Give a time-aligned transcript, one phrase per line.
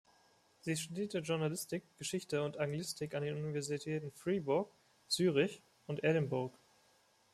[0.61, 4.67] Sie studierte Journalistik, Geschichte und Anglistik an den Universitäten Fribourg,
[5.07, 6.57] Zürich und Edinburgh.